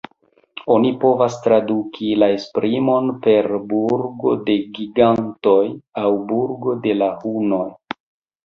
Oni 0.75 0.91
povas 1.01 1.35
traduki 1.47 2.09
la 2.23 2.29
esprimon 2.37 3.11
per 3.27 3.49
"burgo 3.73 4.33
de 4.49 4.57
gigantoj" 4.79 5.61
aŭ 6.05 6.09
"burgo 6.33 6.75
de 6.89 6.97
la 7.05 7.13
hunoj". 7.23 7.65